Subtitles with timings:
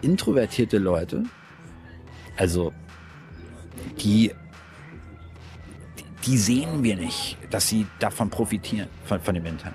[0.00, 1.24] introvertierte Leute,
[2.36, 2.72] also
[4.00, 4.30] die,
[6.24, 9.74] die sehen wir nicht, dass sie davon profitieren, von, von dem Internet.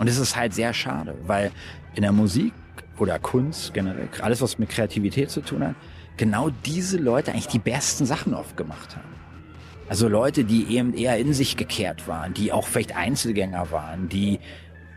[0.00, 1.52] Und es ist halt sehr schade, weil
[1.94, 2.52] in der Musik
[2.98, 5.76] oder Kunst generell, alles was mit Kreativität zu tun hat,
[6.16, 9.14] genau diese Leute eigentlich die besten Sachen oft gemacht haben.
[9.88, 14.40] Also Leute, die eben eher in sich gekehrt waren, die auch vielleicht Einzelgänger waren, die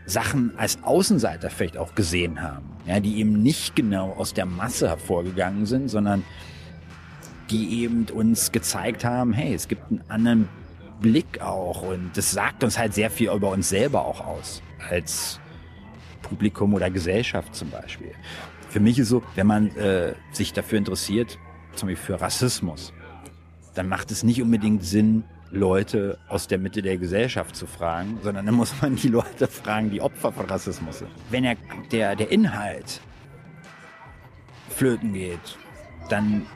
[0.06, 4.88] Sachen als Außenseiter vielleicht auch gesehen haben, ja, die eben nicht genau aus der Masse
[4.88, 6.24] hervorgegangen sind, sondern
[7.50, 10.48] die eben uns gezeigt haben, hey, es gibt einen anderen
[11.00, 15.38] Blick auch und das sagt uns halt sehr viel über uns selber auch aus, als
[16.22, 18.12] Publikum oder Gesellschaft zum Beispiel.
[18.68, 21.38] Für mich ist so, wenn man äh, sich dafür interessiert,
[21.74, 22.92] zum Beispiel für Rassismus,
[23.74, 28.46] dann macht es nicht unbedingt Sinn, Leute aus der Mitte der Gesellschaft zu fragen, sondern
[28.46, 31.10] dann muss man die Leute fragen, die Opfer von Rassismus sind.
[31.30, 31.56] Wenn er,
[31.90, 33.00] der, der Inhalt
[34.70, 35.58] flöten geht,
[36.08, 36.46] dann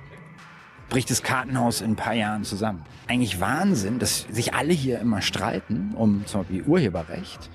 [0.88, 2.84] bricht das Kartenhaus in ein paar Jahren zusammen.
[3.06, 7.50] Eigentlich Wahnsinn, dass sich alle hier immer streiten um zum Beispiel Urheberrecht,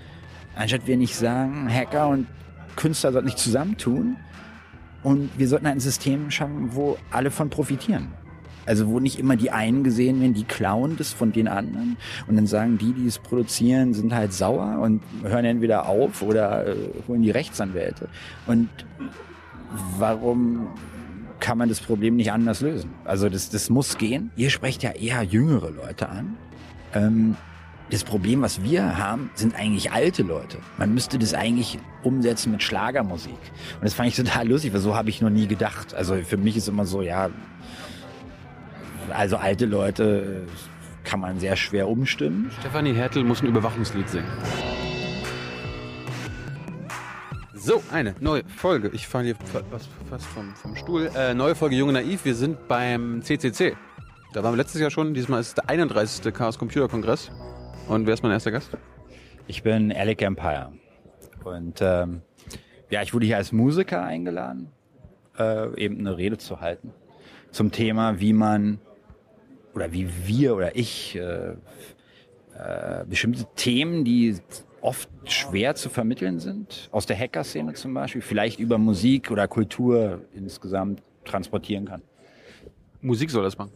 [0.56, 2.28] anstatt wir nicht sagen, Hacker und
[2.76, 4.18] Künstler sollten nicht zusammentun
[5.02, 8.14] und wir sollten ein System schaffen, wo alle von profitieren.
[8.66, 12.36] Also wo nicht immer die einen gesehen werden, die klauen das von den anderen und
[12.36, 16.76] dann sagen die, die es produzieren, sind halt sauer und hören entweder auf oder äh,
[17.08, 18.08] holen die Rechtsanwälte.
[18.46, 18.70] Und
[19.98, 20.68] warum
[21.40, 22.92] kann man das Problem nicht anders lösen?
[23.04, 24.32] Also das, das muss gehen.
[24.36, 26.38] Ihr sprecht ja eher jüngere Leute an.
[26.94, 27.36] Ähm,
[27.90, 30.60] das Problem, was wir haben, sind eigentlich alte Leute.
[30.78, 33.34] Man müsste das eigentlich umsetzen mit Schlagermusik.
[33.34, 35.94] Und das fand ich total lustig, weil so habe ich noch nie gedacht.
[35.94, 37.30] Also für mich ist immer so, ja,
[39.12, 40.48] also alte Leute
[41.04, 42.52] kann man sehr schwer umstimmen.
[42.60, 44.28] Stefanie Hertel muss ein Überwachungslied singen.
[47.54, 48.90] So, eine neue Folge.
[48.94, 49.36] Ich falle hier
[49.70, 51.12] fast, fast vom, vom Stuhl.
[51.16, 52.26] Äh, neue Folge Junge Naiv.
[52.26, 53.76] Wir sind beim CCC.
[54.34, 55.14] Da waren wir letztes Jahr schon.
[55.14, 56.34] Diesmal ist es der 31.
[56.34, 57.32] Chaos Computer Kongress.
[57.88, 58.72] Und wer ist mein erster Gast?
[59.48, 60.72] Ich bin Alec Empire.
[61.44, 62.22] Und ähm,
[62.90, 64.72] ja, ich wurde hier als Musiker eingeladen,
[65.38, 66.94] äh, eben eine Rede zu halten
[67.52, 68.80] zum Thema, wie man
[69.74, 74.36] oder wie wir oder ich äh, äh, bestimmte Themen, die
[74.82, 80.22] oft schwer zu vermitteln sind, aus der Hacker-Szene zum Beispiel, vielleicht über Musik oder Kultur
[80.34, 82.02] insgesamt transportieren kann.
[83.02, 83.72] Musik soll das machen.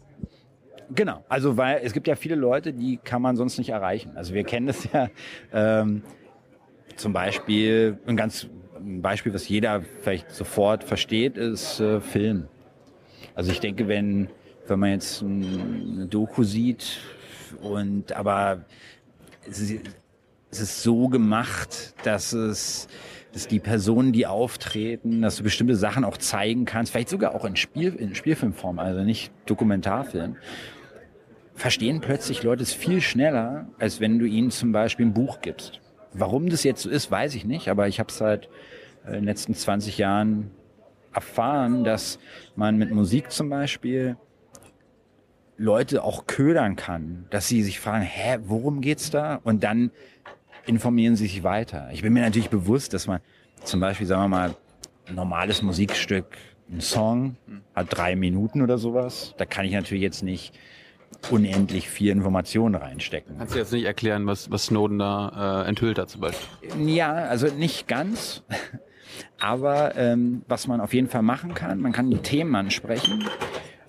[0.93, 4.11] Genau, also weil es gibt ja viele Leute, die kann man sonst nicht erreichen.
[4.15, 5.09] Also wir kennen das ja
[5.51, 6.03] ähm,
[6.95, 8.47] zum Beispiel, ein ganz
[8.77, 12.47] ein Beispiel, was jeder vielleicht sofort versteht, ist äh, Film.
[13.33, 14.29] Also ich denke, wenn
[14.67, 16.99] wenn man jetzt eine Doku sieht
[17.61, 18.65] und aber
[19.47, 22.87] es ist, so gemacht, dass es
[23.33, 27.43] dass die Personen, die auftreten, dass du bestimmte Sachen auch zeigen kannst, vielleicht sogar auch
[27.43, 30.37] in, Spiel, in Spielfilmform, also nicht Dokumentarfilm,
[31.53, 35.81] verstehen plötzlich Leute es viel schneller, als wenn du ihnen zum Beispiel ein Buch gibst.
[36.13, 38.47] Warum das jetzt so ist, weiß ich nicht, aber ich habe es seit
[39.05, 40.51] äh, den letzten 20 Jahren
[41.13, 42.19] erfahren, dass
[42.55, 44.15] man mit Musik zum Beispiel
[45.57, 49.39] Leute auch ködern kann, dass sie sich fragen, hä, worum geht's da?
[49.43, 49.91] Und dann
[50.65, 51.89] informieren sie sich weiter.
[51.93, 53.21] Ich bin mir natürlich bewusst, dass man
[53.63, 54.55] zum Beispiel, sagen wir mal,
[55.07, 56.25] ein normales Musikstück,
[56.69, 57.37] ein Song
[57.75, 59.35] hat drei Minuten oder sowas.
[59.37, 60.53] Da kann ich natürlich jetzt nicht
[61.29, 63.37] unendlich viel Informationen reinstecken.
[63.37, 66.87] Kannst du jetzt nicht erklären, was, was Snowden da äh, enthüllt hat zum Beispiel?
[66.87, 68.43] Ja, also nicht ganz.
[69.39, 73.23] Aber ähm, was man auf jeden Fall machen kann, man kann die Themen ansprechen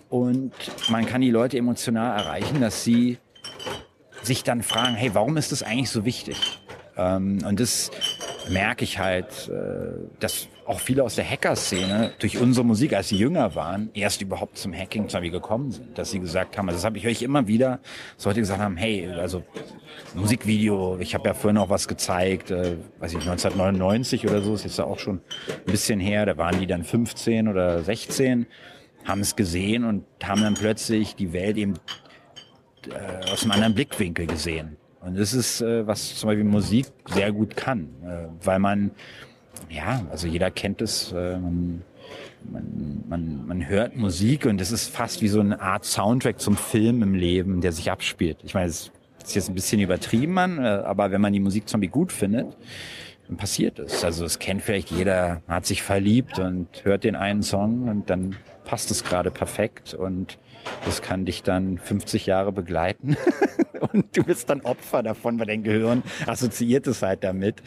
[0.08, 0.52] und
[0.88, 3.18] man kann die Leute emotional erreichen, dass sie
[4.22, 6.60] sich dann fragen, hey, warum ist das eigentlich so wichtig?
[6.96, 7.90] Ähm, und das
[8.48, 13.16] merke ich halt, äh, dass auch viele aus der Hacker-Szene durch unsere Musik, als sie
[13.16, 15.96] jünger waren, erst überhaupt zum Hacking zum gekommen sind.
[15.96, 17.80] Dass sie gesagt haben, also das habe ich euch immer wieder,
[18.16, 19.44] dass Leute gesagt haben, hey, also
[20.14, 24.64] Musikvideo, ich habe ja vorhin noch was gezeigt, äh, weiß ich, 1999 oder so, ist
[24.64, 28.46] jetzt auch schon ein bisschen her, da waren die dann 15 oder 16
[29.06, 31.74] haben es gesehen und haben dann plötzlich die Welt eben
[32.88, 34.76] äh, aus einem anderen Blickwinkel gesehen.
[35.00, 38.90] Und das ist, äh, was zum Beispiel Musik sehr gut kann, äh, weil man,
[39.70, 41.82] ja, also jeder kennt es, äh, man,
[42.50, 46.56] man, man, man hört Musik und es ist fast wie so eine Art Soundtrack zum
[46.56, 48.38] Film im Leben, der sich abspielt.
[48.42, 48.90] Ich meine, es
[49.24, 52.12] ist jetzt ein bisschen übertrieben, man, äh, aber wenn man die Musik zum Beispiel gut
[52.12, 52.56] findet,
[53.34, 54.04] passiert es.
[54.04, 58.36] Also es kennt vielleicht jeder, hat sich verliebt und hört den einen Song und dann
[58.64, 60.38] passt es gerade perfekt und
[60.84, 63.16] das kann dich dann 50 Jahre begleiten
[63.92, 67.62] und du bist dann Opfer davon, weil dein Gehirn assoziiert es halt damit,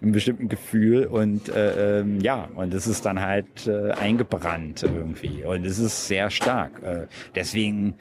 [0.00, 5.44] einem bestimmten Gefühl und äh, ähm, ja, und es ist dann halt äh, eingebrannt irgendwie
[5.44, 6.82] und es ist sehr stark.
[6.82, 7.94] Äh, deswegen,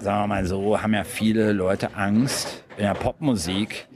[0.00, 3.88] sagen wir mal so, haben ja viele Leute Angst in der Popmusik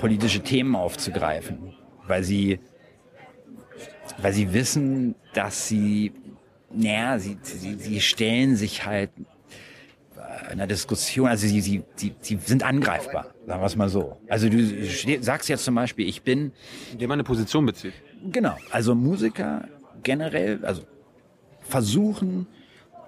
[0.00, 1.74] politische Themen aufzugreifen,
[2.06, 2.58] weil sie
[4.22, 6.12] weil sie wissen, dass sie
[6.72, 9.10] naja, sie, sie, sie stellen sich halt
[10.50, 14.16] in der Diskussion, also sie, sie, sie, sie sind angreifbar, sagen wir es mal so.
[14.28, 14.86] Also du
[15.20, 16.52] sagst jetzt zum Beispiel, ich bin...
[16.92, 17.94] Indem man eine Position bezieht.
[18.30, 19.68] Genau, also Musiker
[20.02, 20.82] generell, also
[21.60, 22.46] versuchen,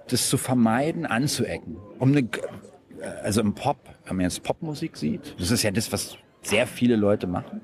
[0.07, 1.77] das zu vermeiden, anzuecken.
[1.99, 2.27] Um eine,
[3.23, 6.95] also im Pop, wenn man jetzt Popmusik sieht, das ist ja das, was sehr viele
[6.95, 7.61] Leute machen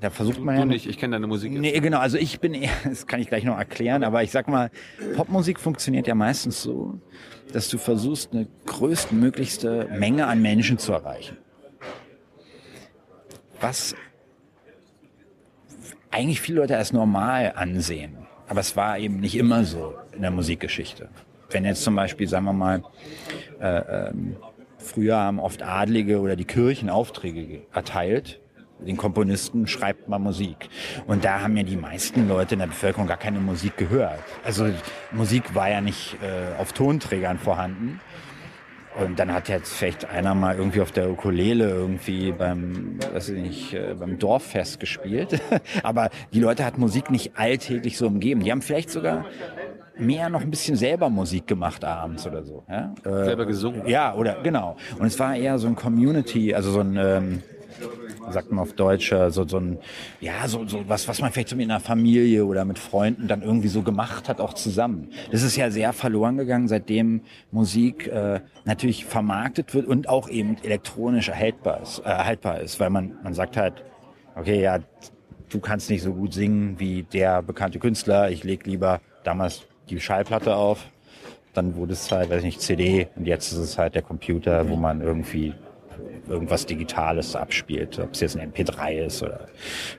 [0.00, 0.66] da versucht man du ja.
[0.66, 1.52] nicht, ich kenne deine Musik.
[1.52, 4.48] Nee, genau, also ich bin eher, das kann ich gleich noch erklären, aber ich sag
[4.48, 4.70] mal,
[5.14, 6.98] Popmusik funktioniert ja meistens so,
[7.52, 11.36] dass du versuchst, eine größtmöglichste Menge an Menschen zu erreichen.
[13.60, 13.94] Was
[16.10, 18.16] eigentlich viele Leute als normal ansehen.
[18.48, 21.08] Aber es war eben nicht immer so in der Musikgeschichte.
[21.50, 22.82] Wenn jetzt zum Beispiel, sagen wir mal,
[23.60, 24.36] äh, ähm,
[24.80, 28.40] früher haben oft Adlige oder die Kirchen Aufträge erteilt
[28.86, 30.68] den Komponisten schreibt man Musik.
[31.06, 34.20] Und da haben ja die meisten Leute in der Bevölkerung gar keine Musik gehört.
[34.44, 34.68] Also
[35.12, 38.00] Musik war ja nicht äh, auf Tonträgern vorhanden.
[38.98, 43.40] Und dann hat jetzt vielleicht einer mal irgendwie auf der Ukulele irgendwie beim, weiß ich
[43.40, 45.40] nicht, äh, beim Dorffest gespielt.
[45.84, 48.42] Aber die Leute hat Musik nicht alltäglich so umgeben.
[48.42, 49.26] Die haben vielleicht sogar
[50.00, 52.64] mehr noch ein bisschen selber Musik gemacht abends oder so.
[52.68, 52.94] Ja?
[53.04, 53.86] Äh, selber gesungen.
[53.86, 54.76] Ja, oder genau.
[54.98, 57.42] Und es war eher so ein Community, also so ein ähm,
[58.32, 59.78] sagt man auf Deutsch, äh, so, so ein,
[60.20, 63.42] ja, so, so was, was man vielleicht so mit einer Familie oder mit Freunden dann
[63.42, 65.08] irgendwie so gemacht hat, auch zusammen.
[65.30, 70.56] Das ist ja sehr verloren gegangen, seitdem Musik äh, natürlich vermarktet wird und auch eben
[70.62, 73.84] elektronisch erhaltbar ist, äh, erhaltbar ist, weil man, man sagt halt,
[74.36, 74.78] okay, ja,
[75.48, 80.00] du kannst nicht so gut singen wie der bekannte Künstler, ich leg lieber damals die
[80.00, 80.86] Schallplatte auf,
[81.52, 84.68] dann wurde es halt, weiß ich nicht, CD und jetzt ist es halt der Computer,
[84.68, 85.54] wo man irgendwie
[86.28, 89.48] irgendwas Digitales abspielt, ob es jetzt ein MP3 ist oder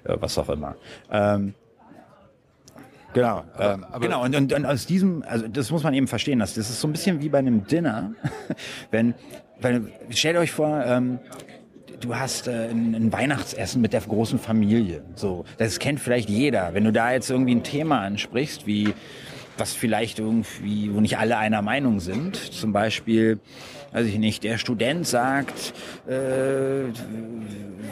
[0.06, 0.76] äh, was auch immer.
[1.12, 1.54] Ähm,
[3.14, 4.24] Genau, ähm, genau.
[4.24, 6.88] Und, und, und aus diesem, also das muss man eben verstehen, dass das ist so
[6.88, 8.14] ein bisschen wie bei einem Dinner,
[8.92, 9.16] wenn,
[9.60, 11.20] wenn stellt euch vor, ähm,
[12.00, 15.04] du hast äh, ein, ein Weihnachtsessen mit der großen Familie.
[15.16, 16.74] So, das kennt vielleicht jeder.
[16.74, 18.94] Wenn du da jetzt irgendwie ein Thema ansprichst, wie
[19.62, 23.40] was vielleicht irgendwie, wo nicht alle einer Meinung sind, zum Beispiel
[23.92, 25.74] weiß ich nicht, der Student sagt,
[26.08, 26.92] äh,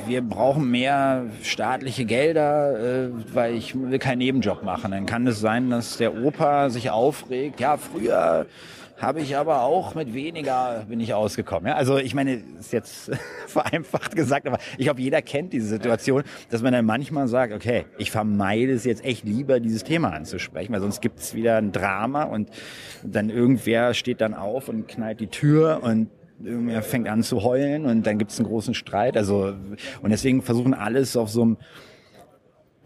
[0.07, 4.91] wir brauchen mehr staatliche Gelder, äh, weil ich will keinen Nebenjob machen.
[4.91, 8.47] Dann kann es sein, dass der Opa sich aufregt, ja, früher
[9.01, 11.67] habe ich aber auch mit weniger bin ich ausgekommen.
[11.69, 13.11] Ja, also ich meine, ist jetzt
[13.47, 17.85] vereinfacht gesagt, aber ich glaube, jeder kennt diese Situation, dass man dann manchmal sagt, okay,
[17.97, 21.71] ich vermeide es jetzt echt lieber, dieses Thema anzusprechen, weil sonst gibt es wieder ein
[21.71, 22.49] Drama und
[23.03, 26.09] dann irgendwer steht dann auf und knallt die Tür und
[26.43, 29.15] irgendwer fängt an zu heulen und dann gibt es einen großen Streit.
[29.17, 29.53] Also
[30.01, 31.57] und deswegen versuchen alles auf so einem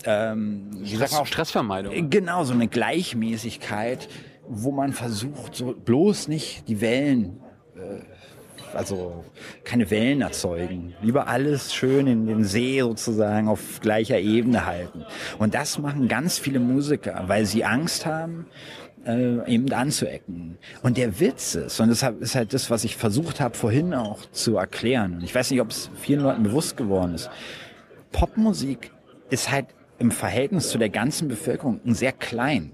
[0.06, 2.10] ähm, wie sagt man auch Stressvermeidung.
[2.10, 4.10] Genau, so eine Gleichmäßigkeit
[4.48, 7.40] wo man versucht, so bloß nicht die Wellen,
[7.75, 9.24] äh, also
[9.63, 10.94] keine Wellen erzeugen.
[11.01, 15.06] Lieber alles schön in den See sozusagen auf gleicher Ebene halten.
[15.38, 18.48] Und das machen ganz viele Musiker, weil sie Angst haben,
[19.06, 20.58] äh, eben anzuecken.
[20.82, 24.20] Und der Witz ist, und das ist halt das, was ich versucht habe vorhin auch
[24.32, 27.29] zu erklären, und ich weiß nicht, ob es vielen Leuten bewusst geworden ist,
[28.12, 28.91] Popmusik
[29.29, 29.68] ist halt
[30.00, 32.72] im Verhältnis zu der ganzen Bevölkerung sehr klein.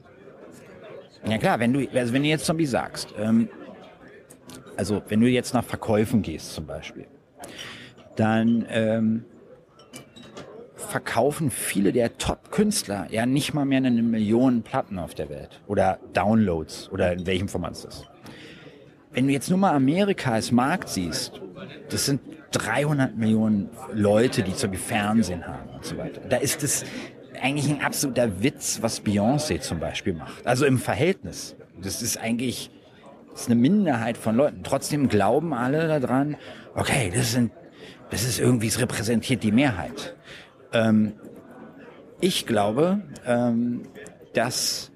[1.27, 3.49] Ja klar, wenn du, also wenn du jetzt Zombie sagst, ähm,
[4.77, 7.05] also wenn du jetzt nach Verkäufen gehst zum Beispiel,
[8.15, 9.25] dann ähm,
[10.75, 15.99] verkaufen viele der Top-Künstler ja nicht mal mehr eine Million Platten auf der Welt oder
[16.13, 18.07] Downloads oder in welchem Format es ist.
[19.11, 21.41] Wenn du jetzt nur mal Amerika als Markt siehst,
[21.89, 22.21] das sind
[22.51, 26.21] 300 Millionen Leute, die zum Fernsehen haben und so weiter.
[26.29, 26.85] Da ist es
[27.41, 30.45] eigentlich ein absoluter Witz, was Beyoncé zum Beispiel macht.
[30.45, 31.55] Also im Verhältnis.
[31.81, 32.71] Das ist eigentlich
[33.39, 34.63] das ist eine Minderheit von Leuten.
[34.63, 36.35] Trotzdem glauben alle daran,
[36.75, 37.53] okay, das sind,
[38.09, 40.15] das ist irgendwie, es repräsentiert die Mehrheit.
[40.73, 41.13] Ähm,
[42.19, 43.83] ich glaube, ähm,
[44.33, 44.91] dass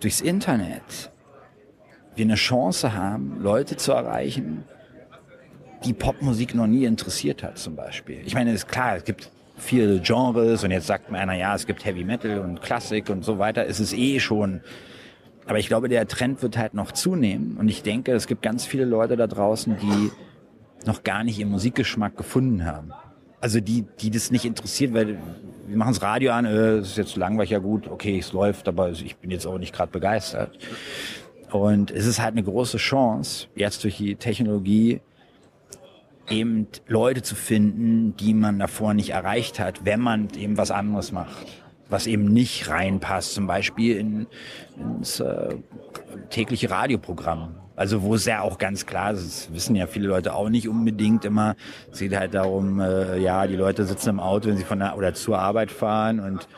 [0.00, 1.12] durchs Internet
[2.16, 4.64] wir eine Chance haben, Leute zu erreichen,
[5.84, 8.20] die Popmusik noch nie interessiert hat zum Beispiel.
[8.24, 11.66] Ich meine, ist klar, es gibt viele Genres und jetzt sagt mir einer, ja, es
[11.66, 13.66] gibt Heavy Metal und Klassik und so weiter.
[13.66, 14.60] Es ist eh schon.
[15.46, 18.66] Aber ich glaube, der Trend wird halt noch zunehmen und ich denke, es gibt ganz
[18.66, 20.10] viele Leute da draußen, die
[20.86, 22.92] noch gar nicht ihren Musikgeschmack gefunden haben.
[23.40, 25.18] Also die, die das nicht interessiert, weil
[25.66, 28.68] wir machen das Radio an, äh, es ist jetzt langweilig, ja gut, okay, es läuft,
[28.68, 30.58] aber ich bin jetzt auch nicht gerade begeistert.
[31.50, 35.00] Und es ist halt eine große Chance, jetzt durch die Technologie
[36.28, 41.12] eben Leute zu finden, die man davor nicht erreicht hat, wenn man eben was anderes
[41.12, 41.46] macht,
[41.88, 44.26] was eben nicht reinpasst, zum Beispiel in,
[44.76, 45.54] ins äh,
[46.30, 47.56] tägliche Radioprogramm.
[47.76, 50.66] Also wo es ja auch ganz klar ist, das wissen ja viele Leute auch nicht
[50.66, 51.56] unbedingt immer.
[51.92, 54.96] Es geht halt darum, äh, ja, die Leute sitzen im Auto, wenn sie von der
[54.96, 56.48] oder zur Arbeit fahren und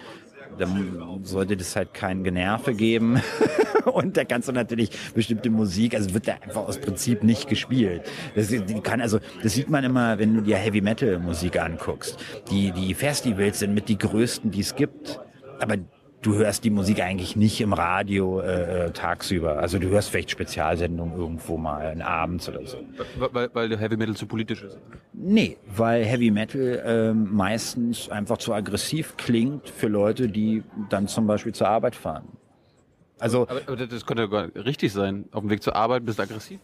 [0.58, 3.20] dann sollte das halt kein Generve geben.
[3.84, 8.02] und da kannst du natürlich bestimmte Musik, also wird da einfach aus Prinzip nicht gespielt.
[8.34, 12.18] Das, kann also, das sieht man immer, wenn du dir Heavy Metal Musik anguckst.
[12.50, 15.20] Die, die Festivals sind mit die größten, die es gibt.
[15.60, 15.76] Aber
[16.22, 19.58] du hörst die Musik eigentlich nicht im Radio äh, äh, tagsüber.
[19.58, 22.78] Also du hörst vielleicht Spezialsendungen irgendwo mal abends oder so.
[23.18, 24.78] Weil, weil der Heavy Metal zu politisch ist?
[25.12, 31.26] Nee, weil Heavy Metal äh, meistens einfach zu aggressiv klingt für Leute, die dann zum
[31.26, 32.24] Beispiel zur Arbeit fahren.
[33.20, 35.24] Also, aber, aber das könnte gar richtig sein.
[35.32, 36.60] Auf dem Weg zur Arbeit bist du aggressiv.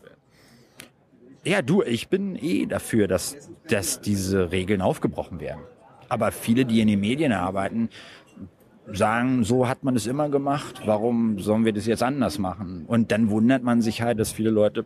[1.44, 5.61] Ja, du, ich bin eh dafür, dass, dass diese Regeln aufgebrochen werden.
[6.08, 7.90] Aber viele, die in den Medien arbeiten,
[8.92, 12.84] sagen, so hat man es immer gemacht, warum sollen wir das jetzt anders machen?
[12.86, 14.84] Und dann wundert man sich halt, dass viele Leute,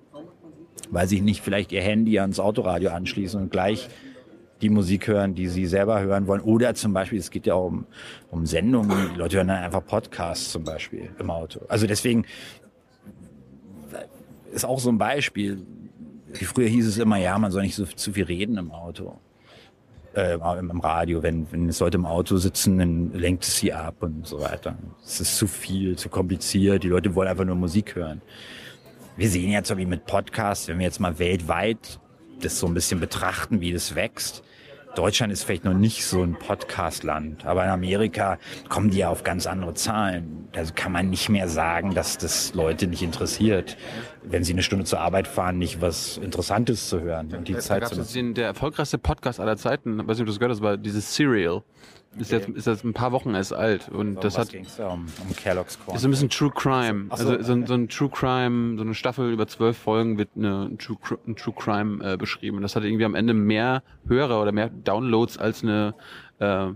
[0.90, 3.88] weil sie nicht vielleicht ihr Handy ans Autoradio anschließen und gleich
[4.60, 6.40] die Musik hören, die sie selber hören wollen.
[6.40, 7.86] Oder zum Beispiel, es geht ja auch um,
[8.30, 11.60] um Sendungen, die Leute hören dann einfach Podcasts zum Beispiel im Auto.
[11.68, 12.24] Also deswegen
[14.52, 15.64] ist auch so ein Beispiel.
[16.32, 19.18] Wie früher hieß es immer, ja, man soll nicht so zu viel reden im Auto
[20.18, 23.96] äh, im Radio, wenn, wenn es Leute im Auto sitzen, dann lenkt es sie ab
[24.02, 24.76] und so weiter.
[25.04, 28.20] Es ist zu viel, zu kompliziert, die Leute wollen einfach nur Musik hören.
[29.16, 32.00] Wir sehen jetzt so wie mit Podcasts, wenn wir jetzt mal weltweit
[32.40, 34.44] das so ein bisschen betrachten, wie das wächst,
[34.98, 38.36] Deutschland ist vielleicht noch nicht so ein Podcast-Land, aber in Amerika
[38.68, 40.48] kommen die ja auf ganz andere Zahlen.
[40.50, 43.76] Da kann man nicht mehr sagen, dass das Leute nicht interessiert,
[44.24, 47.60] wenn sie eine Stunde zur Arbeit fahren, nicht was Interessantes zu hören und die da,
[47.60, 50.50] Zeit da zu den, Der erfolgreichste Podcast aller Zeiten, weiß nicht, ob du das gehört
[50.56, 51.62] hast, war dieses Serial.
[52.16, 55.06] Ist jetzt, ist jetzt ein paar Wochen erst alt und so, das hat da um,
[55.22, 55.96] um Kellogg's Corn.
[55.96, 57.06] ist ein bisschen True Crime.
[57.10, 60.64] So, also so, so, ein True Crime, so eine Staffel über zwölf Folgen wird eine,
[60.64, 60.96] ein, True,
[61.26, 62.56] ein True Crime äh, beschrieben.
[62.56, 65.94] Und das hat irgendwie am Ende mehr Hörer oder mehr Downloads als eine
[66.38, 66.70] äh,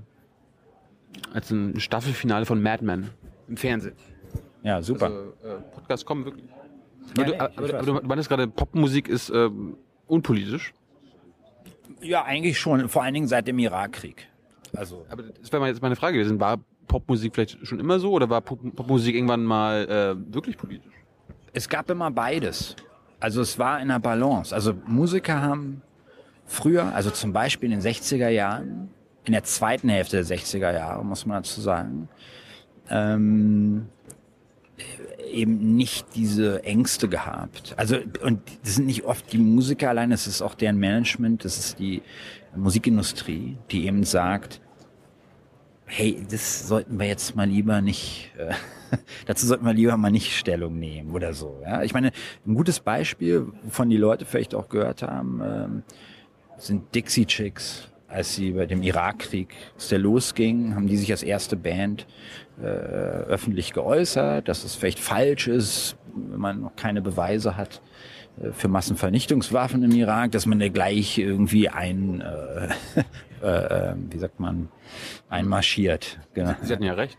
[1.32, 3.10] als ein Staffelfinale von Mad Men
[3.48, 3.96] im Fernsehen.
[4.62, 5.06] Ja, super.
[5.06, 5.18] Also,
[5.56, 6.44] äh, Podcasts kommen wirklich.
[7.16, 9.50] Ja, aber, nee, du, aber, aber du meinst gerade, Popmusik ist äh,
[10.06, 10.72] unpolitisch?
[12.00, 12.88] Ja, eigentlich schon.
[12.88, 14.28] Vor allen Dingen seit dem Irakkrieg.
[14.74, 15.06] Also.
[15.10, 16.40] Aber das wäre jetzt meine Frage gewesen.
[16.40, 20.92] War Popmusik vielleicht schon immer so oder war Popmusik irgendwann mal äh, wirklich politisch?
[21.52, 22.76] Es gab immer beides.
[23.20, 24.54] Also es war in der Balance.
[24.54, 25.82] Also Musiker haben
[26.44, 28.90] früher, also zum Beispiel in den 60er Jahren,
[29.24, 32.08] in der zweiten Hälfte der 60er Jahre, muss man dazu sagen,
[32.90, 33.86] ähm,
[35.32, 37.74] eben nicht diese Ängste gehabt.
[37.76, 41.58] Also, und das sind nicht oft die Musiker allein, das ist auch deren Management, das
[41.58, 42.02] ist die
[42.54, 44.60] Musikindustrie, die eben sagt,
[45.86, 48.52] hey, das sollten wir jetzt mal lieber nicht, äh,
[49.26, 51.60] dazu sollten wir lieber mal nicht Stellung nehmen oder so.
[51.62, 51.82] Ja?
[51.82, 52.12] Ich meine,
[52.46, 55.82] ein gutes Beispiel, wovon die Leute vielleicht auch gehört haben, ähm,
[56.58, 57.88] sind Dixie Chicks.
[58.08, 62.06] Als sie bei dem Irakkrieg, als der losging, haben die sich als erste Band
[62.60, 67.80] äh, öffentlich geäußert, dass es vielleicht falsch ist, wenn man noch keine Beweise hat
[68.40, 72.68] äh, für Massenvernichtungswaffen im Irak, dass man da gleich irgendwie ein, äh,
[73.42, 74.68] äh, wie sagt man,
[75.28, 76.18] einmarschiert.
[76.34, 76.54] Genau.
[76.62, 77.16] Sie hatten ja recht.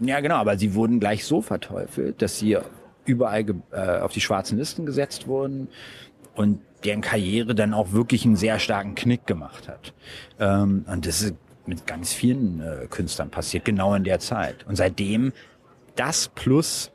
[0.00, 2.58] Ja, genau, aber sie wurden gleich so verteufelt, dass sie
[3.04, 5.68] überall äh, auf die schwarzen Listen gesetzt wurden
[6.34, 9.94] und deren Karriere dann auch wirklich einen sehr starken Knick gemacht hat.
[10.38, 11.34] Ähm, und das ist
[11.66, 14.66] mit ganz vielen äh, Künstlern passiert, genau in der Zeit.
[14.66, 15.32] Und seitdem
[15.96, 16.90] das plus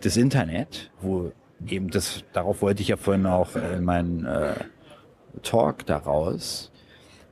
[0.00, 1.32] das Internet, wo
[1.66, 4.54] eben das, darauf wollte ich ja vorhin auch in meinen äh,
[5.42, 6.70] Talk daraus,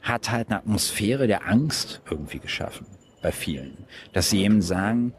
[0.03, 2.87] hat halt eine Atmosphäre der Angst irgendwie geschaffen
[3.23, 3.77] bei vielen.
[4.13, 5.13] Dass sie eben sagen,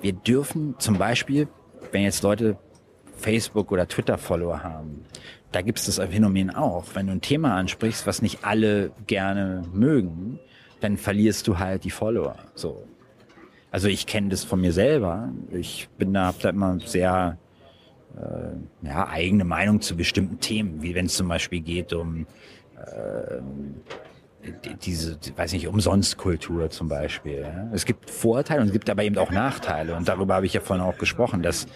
[0.00, 1.48] wir dürfen zum Beispiel,
[1.92, 2.56] wenn jetzt Leute
[3.16, 5.04] Facebook oder Twitter-Follower haben,
[5.52, 6.86] da gibt es das Phänomen auch.
[6.94, 10.40] Wenn du ein Thema ansprichst, was nicht alle gerne mögen,
[10.82, 12.36] dann verlierst du halt die Follower.
[12.54, 12.84] So.
[13.70, 15.30] Also ich kenne das von mir selber.
[15.50, 17.38] Ich bin da, hab da immer sehr
[18.16, 22.26] äh, ja, eigene Meinung zu bestimmten Themen, wie wenn es zum Beispiel geht um
[22.76, 23.40] äh,
[24.84, 27.46] diese, weiß nicht, Umsonstkultur zum Beispiel.
[27.72, 29.94] Es gibt Vorteile und es gibt aber eben auch Nachteile.
[29.94, 31.66] Und darüber habe ich ja vorhin auch gesprochen, dass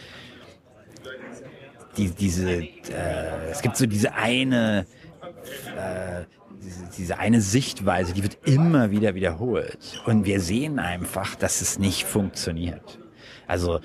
[1.96, 4.86] die, diese, äh, es gibt so diese eine,
[5.76, 6.24] äh,
[6.66, 10.02] diese, diese eine Sichtweise, die wird immer wieder wiederholt.
[10.04, 12.98] Und wir sehen einfach, dass es nicht funktioniert.
[13.46, 13.80] Also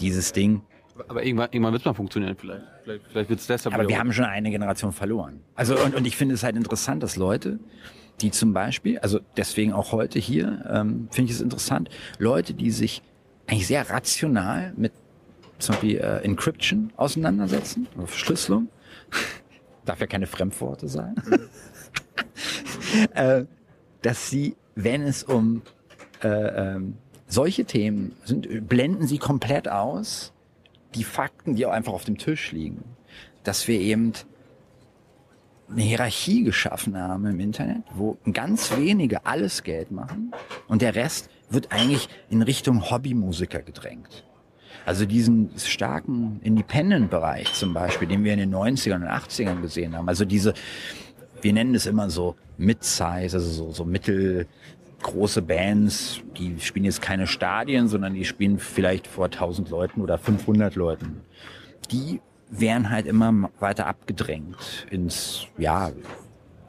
[0.00, 0.62] dieses Ding,
[1.08, 2.64] aber irgendwann, irgendwann wird es mal funktionieren, vielleicht.
[2.84, 3.74] Vielleicht, vielleicht wird es deshalb.
[3.74, 5.40] Aber wir haben schon eine Generation verloren.
[5.54, 7.58] Also und, und ich finde es halt interessant, dass Leute,
[8.20, 12.70] die zum Beispiel, also deswegen auch heute hier, ähm, finde ich es interessant, Leute, die
[12.70, 13.02] sich
[13.46, 14.92] eigentlich sehr rational mit
[15.58, 18.68] zum Beispiel äh, Encryption auseinandersetzen, Verschlüsselung,
[19.84, 21.14] darf ja keine Fremdworte sein,
[23.14, 23.44] äh,
[24.02, 25.62] dass sie, wenn es um
[26.22, 26.96] äh, ähm,
[27.26, 30.32] solche Themen sind, blenden sie komplett aus
[30.94, 32.84] die Fakten, die auch einfach auf dem Tisch liegen,
[33.44, 34.12] dass wir eben
[35.70, 40.32] eine Hierarchie geschaffen haben im Internet, wo ganz wenige alles Geld machen
[40.68, 44.24] und der Rest wird eigentlich in Richtung Hobbymusiker gedrängt.
[44.84, 50.08] Also diesen starken Independent-Bereich zum Beispiel, den wir in den 90ern und 80ern gesehen haben.
[50.08, 50.54] Also diese,
[51.42, 57.26] wir nennen es immer so Mid-Size, also so, so mittelgroße Bands, die spielen jetzt keine
[57.26, 61.22] Stadien, sondern die spielen vielleicht vor 1000 Leuten oder 500 Leuten.
[61.90, 62.20] Die
[62.50, 65.90] werden halt immer weiter abgedrängt ins, ja,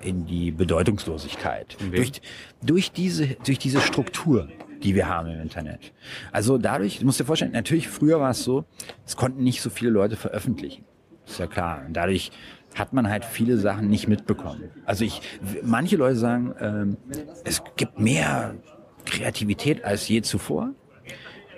[0.01, 1.77] in die Bedeutungslosigkeit.
[1.91, 2.21] Durch,
[2.61, 4.49] durch diese, durch diese Struktur,
[4.81, 5.93] die wir haben im Internet.
[6.31, 8.65] Also dadurch, du musst dir vorstellen, natürlich früher war es so,
[9.05, 10.83] es konnten nicht so viele Leute veröffentlichen.
[11.25, 11.83] Ist ja klar.
[11.85, 12.31] Und dadurch
[12.75, 14.69] hat man halt viele Sachen nicht mitbekommen.
[14.85, 15.21] Also ich,
[15.63, 16.97] manche Leute sagen, ähm,
[17.43, 18.55] es gibt mehr
[19.05, 20.71] Kreativität als je zuvor.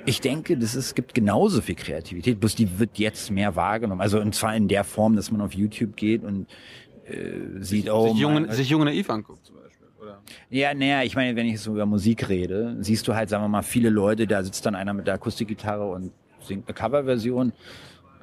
[0.06, 4.02] Ich denke, das ist, es gibt genauso viel Kreativität, bloß die wird jetzt mehr wahrgenommen.
[4.02, 6.48] Also und zwar in der Form, dass man auf YouTube geht und
[7.06, 9.88] äh, sieht, oh, sich, jung, sich junge naiv anguckt zum Beispiel.
[10.00, 10.22] Oder?
[10.50, 13.48] Ja, naja, ich meine, wenn ich so über Musik rede, siehst du halt, sagen wir
[13.48, 17.54] mal, viele Leute, da sitzt dann einer mit der Akustikgitarre und singt eine Coverversion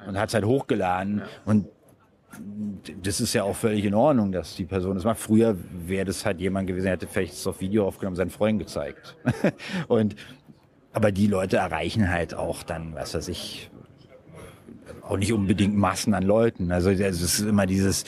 [0.07, 1.25] und hat es halt hochgeladen ja.
[1.45, 1.67] und
[3.01, 5.19] das ist ja auch völlig in Ordnung, dass die Person das macht.
[5.19, 8.59] Früher wäre das halt jemand gewesen, der hätte vielleicht das auf Video aufgenommen, seinen Freunden
[8.59, 9.15] gezeigt.
[9.87, 10.15] und
[10.91, 13.71] aber die Leute erreichen halt auch dann, was weiß ich,
[15.01, 16.71] auch nicht unbedingt Massen an Leuten.
[16.71, 18.05] Also es ist immer dieses,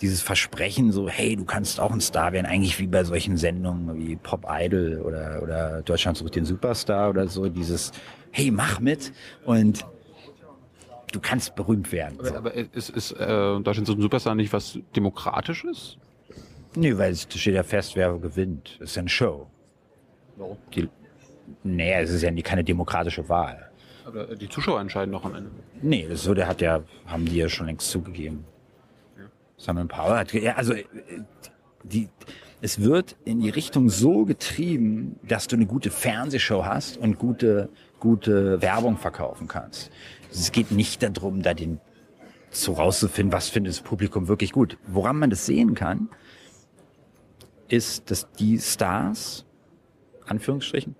[0.00, 3.98] dieses Versprechen so, hey, du kannst auch ein Star werden, eigentlich wie bei solchen Sendungen
[3.98, 7.90] wie Pop Idol oder, oder Deutschland sucht den Superstar oder so, dieses,
[8.30, 9.12] hey, mach mit
[9.44, 9.84] und
[11.14, 12.18] du kannst berühmt werden.
[12.20, 12.34] So.
[12.34, 15.96] Aber ist, ist äh, Deutschland sucht den Superstar nicht was Demokratisches?
[16.74, 18.76] Nee, weil es steht ja fest, wer gewinnt.
[18.80, 19.46] Das ist ja eine Show.
[20.36, 20.58] Warum?
[20.74, 20.88] Die,
[21.62, 23.70] Nee, es ist ja keine demokratische Wahl.
[24.06, 25.50] Aber die Zuschauer entscheiden doch am Ende.
[25.80, 28.44] Nee, das so, der hat ja, haben die ja schon längst zugegeben.
[29.16, 29.24] Ja.
[29.56, 30.74] Simon Power hat, ja, also,
[31.82, 32.08] die,
[32.64, 37.68] es wird in die Richtung so getrieben, dass du eine gute Fernsehshow hast und gute,
[38.00, 39.90] gute Werbung verkaufen kannst.
[40.32, 41.78] Es geht nicht darum, da den,
[42.48, 44.78] so rauszufinden, was findet das Publikum wirklich gut.
[44.86, 46.08] Woran man das sehen kann,
[47.68, 49.44] ist, dass die Stars,
[50.24, 50.96] Anführungsstrichen,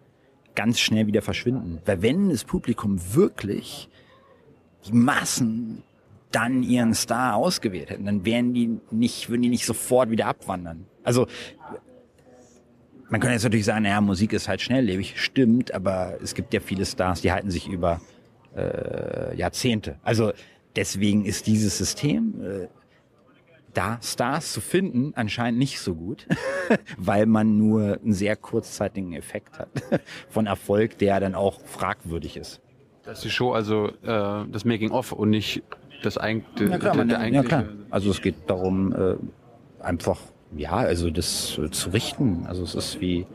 [0.54, 1.80] ganz schnell wieder verschwinden.
[1.86, 3.88] Weil wenn das Publikum wirklich
[4.84, 5.82] die Massen
[6.34, 10.86] dann ihren Star ausgewählt hätten, dann wären die nicht, würden die nicht sofort wieder abwandern.
[11.02, 11.26] Also
[13.08, 16.60] man könnte jetzt natürlich sagen, naja, Musik ist halt schnelllebig, stimmt, aber es gibt ja
[16.60, 18.00] viele Stars, die halten sich über
[18.56, 19.96] äh, Jahrzehnte.
[20.02, 20.32] Also
[20.74, 22.68] deswegen ist dieses System äh,
[23.72, 26.26] da Stars zu finden anscheinend nicht so gut,
[26.96, 29.68] weil man nur einen sehr kurzzeitigen Effekt hat
[30.28, 32.60] von Erfolg, der dann auch fragwürdig ist.
[33.04, 35.62] Das ist die Show also äh, das Making-of und nicht
[36.04, 36.72] das eigentliche.
[36.72, 37.64] Ja, klar, man, ja, klar.
[37.90, 39.16] Also es geht darum, äh,
[39.84, 40.18] einfach
[40.56, 42.46] ja, also das zu richten.
[42.46, 43.26] Also es ist wie,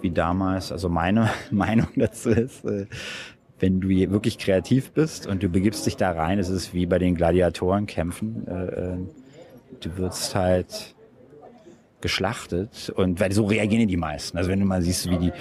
[0.00, 2.86] wie damals, also meine Meinung dazu ist, äh,
[3.58, 6.98] wenn du wirklich kreativ bist und du begibst dich da rein, ist es wie bei
[6.98, 8.46] den Gladiatorenkämpfen.
[8.46, 8.96] Äh, äh
[9.80, 10.94] du wirst halt
[12.00, 14.36] geschlachtet und weil so reagieren die meisten.
[14.36, 15.32] Also wenn du mal siehst, wie die,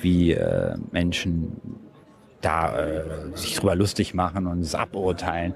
[0.00, 1.52] wie äh, Menschen
[2.40, 3.02] da äh,
[3.34, 5.54] sich drüber lustig machen und es aburteilen.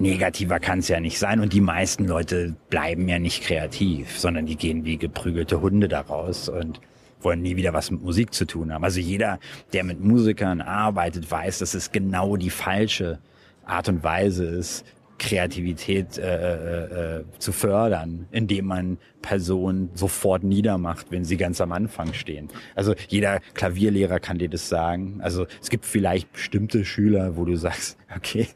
[0.00, 4.46] Negativer kann es ja nicht sein und die meisten Leute bleiben ja nicht kreativ, sondern
[4.46, 6.80] die gehen wie geprügelte Hunde daraus und
[7.20, 8.84] wollen nie wieder was mit Musik zu tun haben.
[8.84, 9.40] Also jeder,
[9.72, 13.18] der mit Musikern arbeitet, weiß, dass es genau die falsche
[13.64, 14.84] Art und Weise ist,
[15.18, 22.12] Kreativität äh, äh, zu fördern, indem man Personen sofort niedermacht, wenn sie ganz am Anfang
[22.14, 22.48] stehen.
[22.74, 25.18] Also jeder Klavierlehrer kann dir das sagen.
[25.20, 28.46] Also es gibt vielleicht bestimmte Schüler, wo du sagst, okay,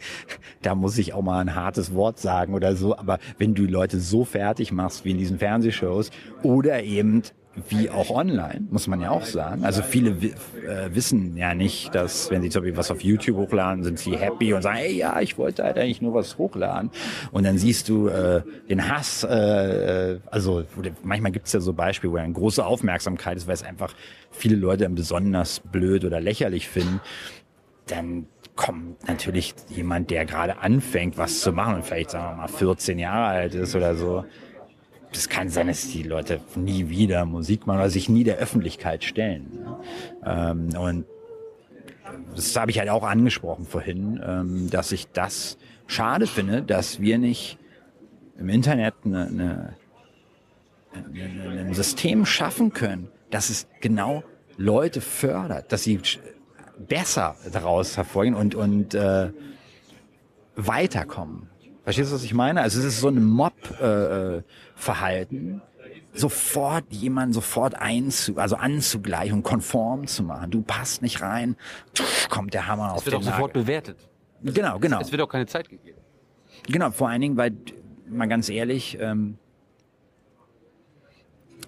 [0.62, 2.96] da muss ich auch mal ein hartes Wort sagen oder so.
[2.96, 6.10] Aber wenn du Leute so fertig machst wie in diesen Fernsehshows
[6.42, 7.22] oder eben
[7.68, 9.64] wie auch online, muss man ja auch sagen.
[9.64, 13.84] Also viele äh, wissen ja nicht, dass wenn sie zum Beispiel was auf YouTube hochladen,
[13.84, 16.90] sind sie happy und sagen, ey, ja, ich wollte halt eigentlich nur was hochladen.
[17.30, 20.64] Und dann siehst du äh, den Hass, äh, äh also
[21.02, 23.94] manchmal gibt es ja so Beispiele, wo eine große Aufmerksamkeit ist, weil es einfach
[24.30, 27.00] viele Leute besonders blöd oder lächerlich finden.
[27.86, 32.48] Dann kommt natürlich jemand, der gerade anfängt, was zu machen und vielleicht, sagen wir mal,
[32.48, 34.24] 14 Jahre alt ist oder so,
[35.12, 39.04] das kann sein, dass die Leute nie wieder Musik machen oder sich nie der Öffentlichkeit
[39.04, 39.66] stellen.
[40.24, 41.04] Ähm, und
[42.34, 47.18] das habe ich halt auch angesprochen vorhin, ähm, dass ich das schade finde, dass wir
[47.18, 47.58] nicht
[48.38, 49.76] im Internet eine, eine,
[50.94, 54.24] ein System schaffen können, dass es genau
[54.56, 56.00] Leute fördert, dass sie
[56.78, 59.30] besser daraus hervorgehen und, und äh,
[60.56, 61.48] weiterkommen.
[61.84, 62.60] Verstehst du, was ich meine?
[62.62, 65.62] Also es ist so ein Mob-Verhalten, äh,
[66.14, 70.50] sofort jemanden sofort einzu, also anzugleichen und konform zu machen.
[70.50, 71.56] Du passt nicht rein,
[72.28, 73.96] kommt der Hammer auf den Es wird auch sofort bewertet.
[74.42, 75.00] Genau, genau.
[75.00, 75.98] Es wird auch keine Zeit gegeben.
[76.66, 77.52] Genau, vor allen Dingen, weil,
[78.08, 79.38] mal ganz ehrlich, ähm,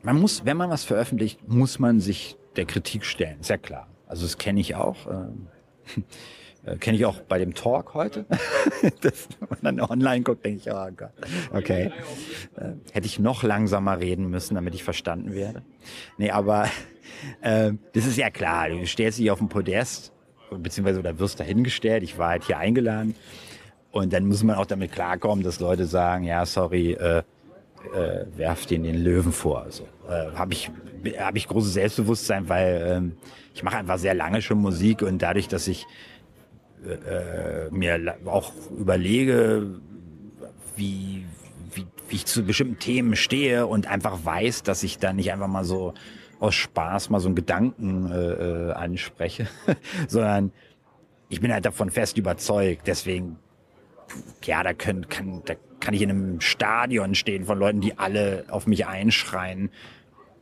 [0.03, 3.89] man muss, wenn man was veröffentlicht, muss man sich der Kritik stellen, ist ja klar.
[4.07, 5.07] Also das kenne ich auch.
[5.07, 5.49] Ähm,
[6.67, 8.25] äh, Kenne ich auch bei dem Talk heute.
[9.01, 11.13] das, wenn man dann online guckt, denke ich, oh Gott,
[11.53, 11.93] okay.
[12.57, 15.63] Äh, hätte ich noch langsamer reden müssen, damit ich verstanden werde.
[16.19, 16.69] Nee, aber
[17.43, 18.71] äh, das ist ja klar.
[18.71, 20.13] Du stellst dich auf den Podest,
[20.51, 22.03] beziehungsweise oder wirst dahingestellt.
[22.03, 23.15] Ich war halt hier eingeladen.
[23.91, 27.23] Und dann muss man auch damit klarkommen, dass Leute sagen, ja, sorry, äh,
[27.95, 29.63] äh, werft den den Löwen vor.
[29.63, 30.71] Also, äh, habe ich,
[31.19, 33.13] hab ich großes Selbstbewusstsein, weil ähm,
[33.55, 35.87] ich mache einfach sehr lange schon Musik und dadurch, dass ich
[36.85, 39.81] äh, mir auch überlege,
[40.77, 41.25] wie,
[41.73, 45.49] wie, wie ich zu bestimmten Themen stehe und einfach weiß, dass ich da nicht einfach
[45.49, 45.95] mal so
[46.41, 49.49] aus Spaß mal so einen Gedanken äh, äh anspreche,
[50.09, 50.53] sondern
[51.29, 52.87] ich bin halt davon fest überzeugt.
[52.87, 53.37] Deswegen,
[54.45, 58.45] ja, da, können, kann, da kann ich in einem Stadion stehen von Leuten, die alle
[58.49, 59.71] auf mich einschreien.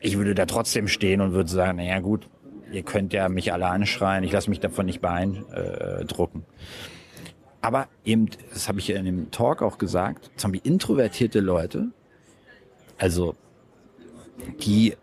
[0.01, 2.29] Ich würde da trotzdem stehen und würde sagen, naja gut,
[2.73, 6.45] ihr könnt ja mich alle anschreien, ich lasse mich davon nicht beeindrucken.
[7.61, 11.89] Aber eben, das habe ich in dem Talk auch gesagt, Beispiel introvertierte Leute,
[12.99, 13.37] also
[14.65, 14.97] die,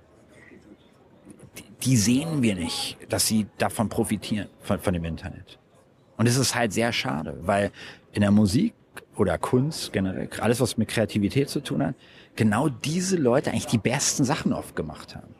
[1.84, 5.58] die sehen wir nicht, dass sie davon profitieren, von, von dem Internet.
[6.18, 7.72] Und es ist halt sehr schade, weil
[8.12, 8.74] in der Musik
[9.16, 11.96] oder Kunst generell, alles was mit Kreativität zu tun hat,
[12.36, 15.34] genau diese Leute eigentlich die besten Sachen oft gemacht haben.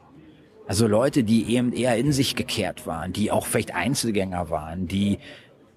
[0.70, 5.18] Also Leute, die eben eher in sich gekehrt waren, die auch vielleicht Einzelgänger waren, die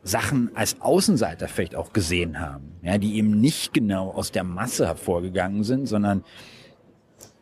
[0.03, 4.87] Sachen als Außenseiter vielleicht auch gesehen haben, ja, die eben nicht genau aus der Masse
[4.87, 6.25] hervorgegangen sind, sondern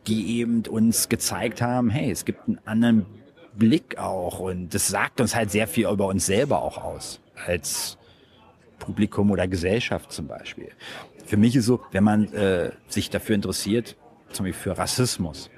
[0.07, 3.05] die eben uns gezeigt haben, hey, es gibt einen anderen
[3.53, 7.97] Blick auch und das sagt uns halt sehr viel über uns selber auch aus, als
[8.79, 10.69] Publikum oder Gesellschaft zum Beispiel.
[11.25, 13.97] Für mich ist so, wenn man äh, sich dafür interessiert,
[14.31, 15.49] zum Beispiel für Rassismus,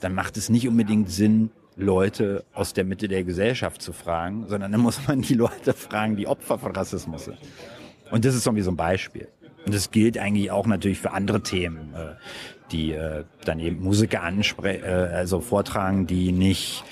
[0.00, 4.72] dann macht es nicht unbedingt Sinn, Leute aus der Mitte der Gesellschaft zu fragen, sondern
[4.72, 7.38] dann muss man die Leute fragen, die Opfer von Rassismus sind.
[8.10, 9.28] Und das ist irgendwie so ein Beispiel.
[9.64, 12.14] Und das gilt eigentlich auch natürlich für andere Themen, äh,
[12.72, 16.84] die äh, dann eben Musiker ansprechen, äh, also vortragen, die nicht,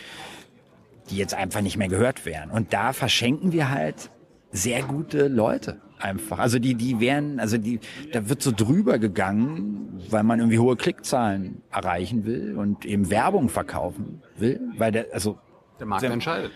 [1.11, 2.51] die jetzt einfach nicht mehr gehört werden.
[2.51, 4.11] Und da verschenken wir halt
[4.53, 6.39] sehr gute Leute einfach.
[6.39, 7.81] Also die, die wären, also die,
[8.13, 13.49] da wird so drüber gegangen, weil man irgendwie hohe Klickzahlen erreichen will und eben Werbung
[13.49, 15.39] verkaufen will, weil der, also.
[15.79, 16.53] Der Markt der, entscheidet.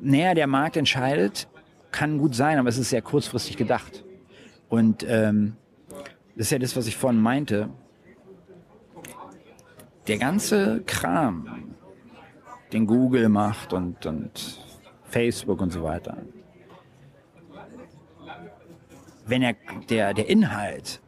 [0.00, 1.48] Naja, der Markt entscheidet,
[1.90, 4.04] kann gut sein, aber es ist sehr kurzfristig gedacht.
[4.68, 5.56] Und ähm,
[6.36, 7.70] das ist ja das, was ich vorhin meinte.
[10.06, 11.74] Der ganze Kram,
[12.72, 14.60] den Google macht und, und
[15.08, 16.18] Facebook und so weiter,
[19.26, 19.54] wenn er,
[19.90, 21.00] der, der Inhalt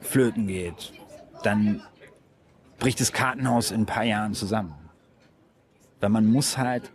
[0.00, 0.92] flöten geht,
[1.42, 1.82] dann
[2.78, 4.74] bricht das Kartenhaus in ein paar Jahren zusammen.
[6.00, 6.90] Weil man muss halt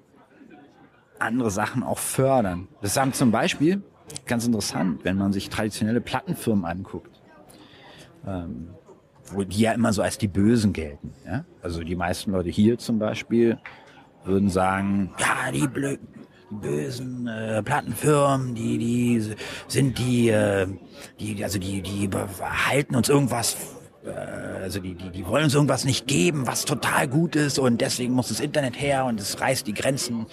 [1.20, 2.68] andere Sachen auch fördern.
[2.82, 3.82] Das haben zum Beispiel,
[4.26, 7.22] ganz interessant, wenn man sich traditionelle Plattenfirmen anguckt,
[8.26, 8.70] ähm,
[9.32, 11.14] wo die ja immer so als die Bösen gelten.
[11.26, 11.46] Ja?
[11.62, 13.58] Also die meisten Leute hier zum Beispiel
[14.24, 16.08] würden sagen, ja, die blöden,
[16.50, 19.36] bösen äh, Plattenfirmen, die, die
[19.68, 20.68] sind die, äh,
[21.20, 22.10] die, also die, die
[22.42, 23.58] halten uns irgendwas
[24.06, 24.10] äh,
[24.64, 28.14] also die, die, die wollen uns irgendwas nicht geben, was total gut ist und deswegen
[28.14, 30.26] muss das Internet her und es reißt die Grenzen.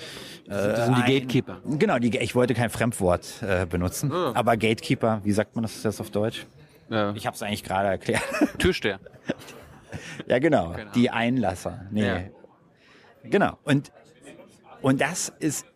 [0.47, 1.61] Äh, das sind die Gatekeeper.
[1.79, 4.33] Genau, die, ich wollte kein Fremdwort äh, benutzen, oh.
[4.35, 6.47] aber Gatekeeper, wie sagt man das, das auf Deutsch?
[6.91, 7.13] Ja.
[7.15, 8.23] Ich habe es eigentlich gerade erklärt.
[8.59, 9.01] Türsteher.
[10.27, 10.73] ja, genau.
[10.73, 10.91] genau.
[10.95, 11.87] Die Einlasser.
[11.91, 12.07] Nee.
[12.07, 12.21] Ja.
[13.25, 13.59] Genau.
[13.65, 13.91] Und,
[14.83, 15.67] und das ist,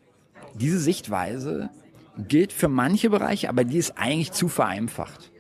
[0.61, 1.71] diese Sichtweise
[2.16, 5.31] gilt für manche Bereiche, aber die ist eigentlich zu vereinfacht.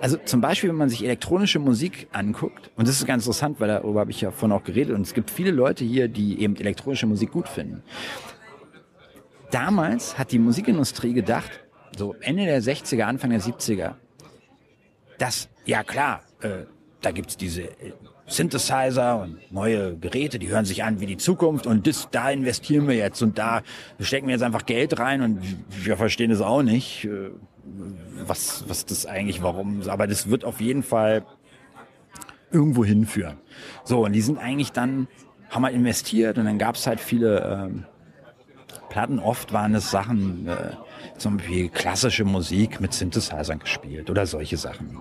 [0.00, 3.68] Also zum Beispiel, wenn man sich elektronische Musik anguckt, und das ist ganz interessant, weil
[3.68, 6.56] darüber habe ich ja vorhin auch geredet, und es gibt viele Leute hier, die eben
[6.56, 7.82] elektronische Musik gut finden.
[9.50, 11.60] Damals hat die Musikindustrie gedacht,
[11.96, 13.94] so Ende der 60er, Anfang der 70er,
[15.18, 16.64] dass, ja klar, äh,
[17.02, 17.92] da gibt's diese äh,
[18.30, 22.86] Synthesizer und neue Geräte, die hören sich an wie die Zukunft und das, da investieren
[22.86, 23.62] wir jetzt und da
[23.98, 27.30] stecken wir jetzt einfach Geld rein und wir verstehen es auch nicht, äh,
[28.24, 31.24] was, was das eigentlich, warum, aber das wird auf jeden Fall
[32.52, 33.38] irgendwo hinführen.
[33.84, 35.08] So, und die sind eigentlich dann,
[35.50, 37.84] haben halt investiert und dann gab's halt viele ähm,
[38.90, 39.18] Platten.
[39.18, 40.72] Oft waren es Sachen, äh,
[41.16, 44.98] zum Beispiel klassische Musik mit Synthesizern gespielt oder solche Sachen.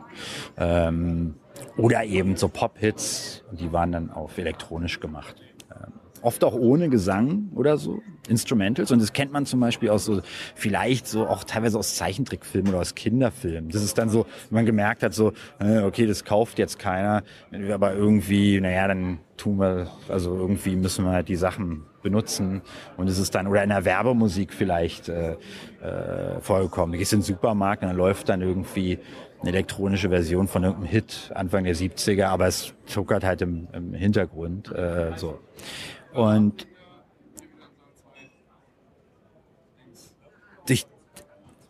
[0.58, 1.36] Ähm,
[1.78, 5.36] oder eben so Pop-Hits, die waren dann auf elektronisch gemacht.
[5.72, 8.92] Ähm, oft auch ohne Gesang oder so, Instrumentals.
[8.92, 10.22] Und das kennt man zum Beispiel aus so,
[10.56, 13.70] vielleicht so auch teilweise aus Zeichentrickfilmen oder aus Kinderfilmen.
[13.70, 17.24] Das ist dann so, wenn man gemerkt hat, so, äh, okay, das kauft jetzt keiner,
[17.72, 22.62] aber irgendwie, naja, dann tun wir, also irgendwie müssen wir halt die Sachen benutzen
[22.98, 25.34] und es ist dann, oder in der Werbemusik vielleicht äh,
[25.82, 26.94] äh, vorgekommen.
[26.94, 29.00] Du gehst in den Supermarkt und dann läuft dann irgendwie
[29.42, 33.94] eine elektronische Version von irgendeinem Hit Anfang der 70er, aber es zuckert halt im, im
[33.94, 34.72] Hintergrund.
[34.72, 35.40] Äh, so.
[36.14, 36.68] Und
[40.68, 40.86] ich,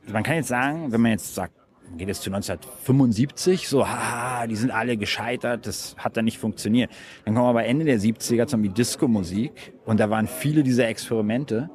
[0.08, 1.54] man kann jetzt sagen, wenn man jetzt sagt,
[1.98, 6.92] geht jetzt zu 1975, so, haha, die sind alle gescheitert, das hat dann nicht funktioniert.
[7.26, 11.70] Dann kommen wir aber Ende der 70er zum Disco-Musik und da waren viele dieser Experimente,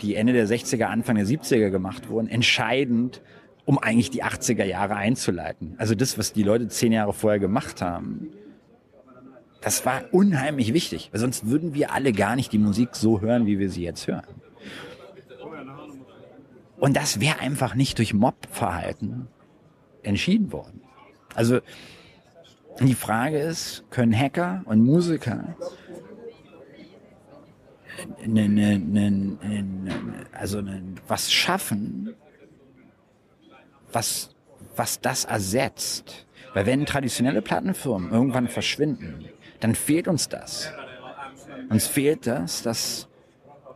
[0.00, 3.22] die Ende der 60er, Anfang der 70er gemacht wurden, entscheidend,
[3.64, 5.74] um eigentlich die 80er Jahre einzuleiten.
[5.78, 8.30] Also das, was die Leute zehn Jahre vorher gemacht haben,
[9.60, 13.46] das war unheimlich wichtig, weil sonst würden wir alle gar nicht die Musik so hören,
[13.46, 14.26] wie wir sie jetzt hören.
[16.78, 19.28] Und das wäre einfach nicht durch Mob-Verhalten
[20.02, 20.82] entschieden worden.
[21.34, 21.60] Also
[22.80, 25.56] die Frage ist, können Hacker und Musiker
[28.26, 29.38] ne, ne, ne,
[30.32, 30.62] also
[31.06, 32.14] was schaffen,
[33.92, 34.34] was,
[34.76, 36.26] was das ersetzt?
[36.54, 39.26] Weil wenn traditionelle Plattenfirmen irgendwann verschwinden,
[39.60, 40.72] dann fehlt uns das.
[41.70, 43.08] Uns fehlt das, dass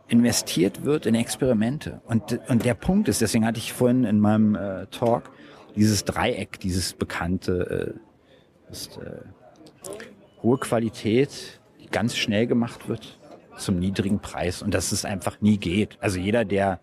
[0.09, 2.01] investiert wird in Experimente.
[2.05, 5.31] Und, und der Punkt ist, deswegen hatte ich vorhin in meinem äh, Talk
[5.77, 7.95] dieses Dreieck, dieses bekannte,
[8.67, 9.21] äh, ist, äh,
[10.43, 13.19] hohe Qualität, die ganz schnell gemacht wird
[13.57, 15.97] zum niedrigen Preis und dass es einfach nie geht.
[16.01, 16.79] Also jeder, der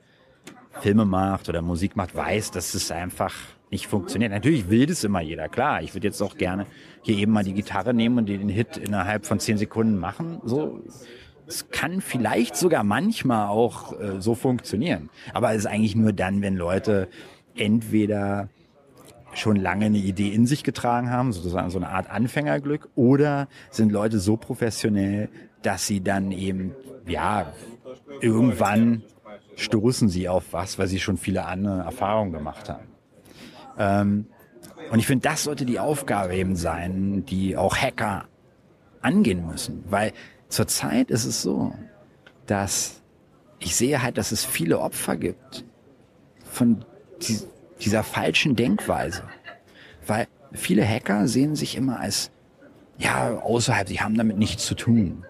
[0.80, 3.34] Filme macht oder Musik macht, weiß, dass es einfach
[3.70, 4.32] nicht funktioniert.
[4.32, 5.82] Natürlich will das immer jeder, klar.
[5.82, 6.66] Ich würde jetzt auch gerne
[7.02, 10.40] hier eben mal die Gitarre nehmen und den Hit innerhalb von zehn Sekunden machen.
[10.44, 10.80] So,
[11.46, 15.10] es kann vielleicht sogar manchmal auch äh, so funktionieren.
[15.32, 17.08] Aber es ist eigentlich nur dann, wenn Leute
[17.56, 18.48] entweder
[19.34, 23.92] schon lange eine Idee in sich getragen haben, sozusagen so eine Art Anfängerglück, oder sind
[23.92, 25.28] Leute so professionell,
[25.62, 26.72] dass sie dann eben,
[27.06, 27.52] ja,
[28.20, 29.02] irgendwann
[29.56, 32.86] stoßen sie auf was, weil sie schon viele andere Erfahrungen gemacht haben.
[33.78, 34.26] Ähm,
[34.90, 38.24] und ich finde, das sollte die Aufgabe eben sein, die auch Hacker
[39.00, 40.12] angehen müssen, weil
[40.48, 41.74] zurzeit ist es so,
[42.46, 43.02] dass
[43.58, 45.64] ich sehe halt, dass es viele Opfer gibt
[46.44, 46.84] von
[47.84, 49.22] dieser falschen Denkweise.
[50.06, 52.30] Weil viele Hacker sehen sich immer als,
[52.98, 55.24] ja, außerhalb, sie haben damit nichts zu tun.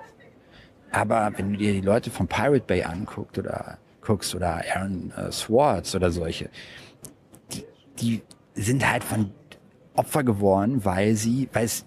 [0.90, 5.32] Aber wenn du dir die Leute von Pirate Bay anguckst oder guckst oder Aaron äh,
[5.32, 6.50] Swartz oder solche,
[7.52, 7.64] die,
[8.00, 8.22] die
[8.54, 9.32] sind halt von
[9.94, 11.84] Opfer geworden, weil sie, weil es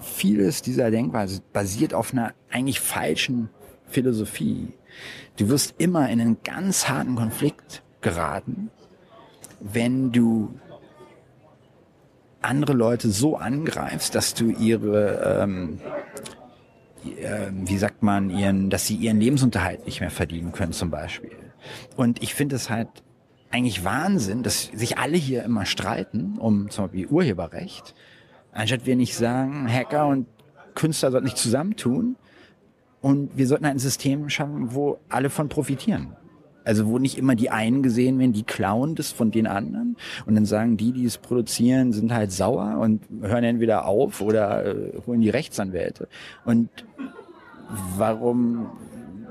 [0.00, 3.48] vieles dieser Denkweise basiert auf einer eigentlich falschen
[3.88, 4.74] Philosophie.
[5.36, 8.70] Du wirst immer in einen ganz harten Konflikt geraten,
[9.72, 10.60] wenn du
[12.42, 15.80] andere Leute so angreifst, dass du ihre, ähm,
[17.04, 21.32] äh, wie sagt man, ihren, dass sie ihren Lebensunterhalt nicht mehr verdienen können zum Beispiel.
[21.96, 22.88] Und ich finde es halt
[23.50, 27.94] eigentlich Wahnsinn, dass sich alle hier immer streiten um zum Beispiel Urheberrecht,
[28.52, 30.26] anstatt wir nicht sagen, Hacker und
[30.74, 32.16] Künstler sollten sich zusammentun
[33.00, 36.16] und wir sollten ein System schaffen, wo alle von profitieren.
[36.64, 39.96] Also wo nicht immer die einen gesehen werden, die klauen das von den anderen
[40.26, 44.64] und dann sagen die, die es produzieren, sind halt sauer und hören entweder auf oder
[44.66, 46.08] äh, holen die Rechtsanwälte.
[46.44, 46.68] Und
[47.96, 48.70] warum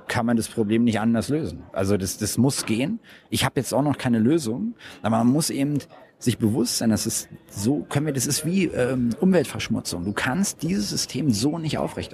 [0.08, 1.64] kann man das Problem nicht anders lösen?
[1.72, 3.00] Also das, das muss gehen.
[3.30, 5.80] Ich habe jetzt auch noch keine Lösung, aber man muss eben
[6.20, 10.06] sich bewusst sein, dass es so können wir, das ist wie ähm, Umweltverschmutzung.
[10.06, 12.12] Du kannst dieses System so nicht aufrechterhalten.